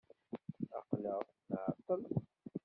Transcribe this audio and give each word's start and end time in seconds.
Aqel-aɣ 0.77 1.21
nɛeṭṭel. 1.49 2.01